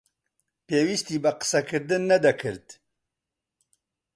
پێویستی 0.67 1.21
بە 1.23 1.31
قسەکردن 1.39 2.01
نەدەکرد. 2.11 2.67